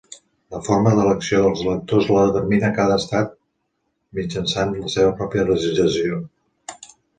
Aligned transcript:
La 0.53 0.59
forma 0.67 0.93
d'elecció 0.99 1.41
dels 1.43 1.61
electors 1.65 2.09
la 2.15 2.23
determina 2.31 2.73
cada 2.79 2.97
estat 3.03 3.37
mitjançant 4.21 4.75
la 4.81 4.93
seva 4.97 5.15
pròpia 5.23 5.47
legislació. 5.53 6.21